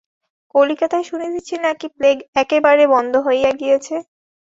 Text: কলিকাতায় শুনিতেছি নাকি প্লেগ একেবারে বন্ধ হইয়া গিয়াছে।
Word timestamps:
কলিকাতায় 0.55 1.05
শুনিতেছি 1.09 1.55
নাকি 1.65 1.87
প্লেগ 1.95 2.17
একেবারে 2.35 2.83
বন্ধ 2.93 3.13
হইয়া 3.27 3.51
গিয়াছে। 3.59 3.95